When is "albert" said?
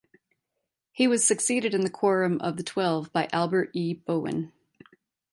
3.31-3.69